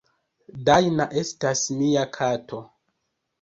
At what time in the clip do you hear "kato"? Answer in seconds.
2.17-2.63